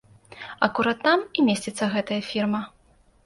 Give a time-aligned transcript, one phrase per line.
[0.67, 2.61] Акурат там і месціцца гэтая фірма.